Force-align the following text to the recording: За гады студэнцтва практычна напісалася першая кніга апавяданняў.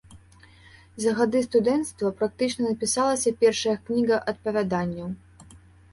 За 1.05 1.11
гады 1.19 1.41
студэнцтва 1.47 2.11
практычна 2.21 2.63
напісалася 2.69 3.35
першая 3.45 3.75
кніга 3.91 4.15
апавяданняў. 4.35 5.07